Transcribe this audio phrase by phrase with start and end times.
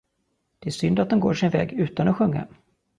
[0.59, 2.47] Det är synd, att de går sin väg utan att sjunga.